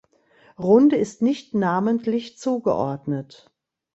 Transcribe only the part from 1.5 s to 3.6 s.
namentlich zugeordnet.